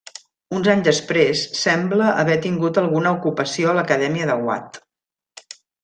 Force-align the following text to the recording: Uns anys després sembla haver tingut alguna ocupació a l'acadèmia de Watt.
Uns 0.59 0.69
anys 0.71 0.87
després 0.87 1.43
sembla 1.59 2.07
haver 2.23 2.37
tingut 2.47 2.79
alguna 2.83 3.13
ocupació 3.21 3.71
a 3.75 3.79
l'acadèmia 3.81 4.31
de 4.35 4.41
Watt. 4.49 4.85